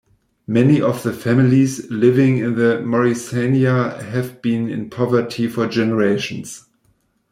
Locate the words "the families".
1.03-1.91